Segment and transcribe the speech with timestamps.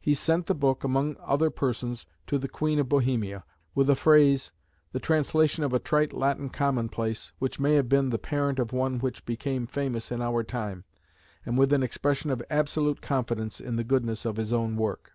[0.00, 3.44] He sent the book, among other persons, to the Queen of Bohemia,
[3.76, 4.50] with a phrase,
[4.90, 8.98] the translation of a trite Latin commonplace, which may have been the parent of one
[8.98, 10.82] which became famous in our time;
[11.46, 15.12] and with an expression of absolute confidence in the goodness of his own work.